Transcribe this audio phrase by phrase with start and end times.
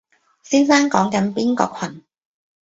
[0.41, 2.03] 先生講緊邊個群？